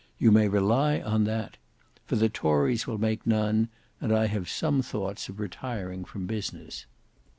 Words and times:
You 0.17 0.31
may 0.31 0.47
rely 0.47 0.99
on 0.99 1.25
that. 1.25 1.57
For 2.07 2.15
the 2.15 2.27
tories 2.27 2.87
will 2.87 2.97
make 2.97 3.27
none, 3.27 3.69
and 3.99 4.11
I 4.11 4.25
have 4.25 4.49
some 4.49 4.81
thoughts 4.81 5.29
of 5.29 5.39
retiring 5.39 6.05
from 6.05 6.25
business." 6.25 6.87